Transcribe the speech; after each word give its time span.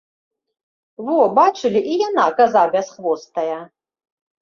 Во, 1.09 1.17
бачылі, 1.41 1.79
і 1.91 2.01
яна, 2.07 2.27
каза 2.43 2.67
бясхвостая! 2.75 3.65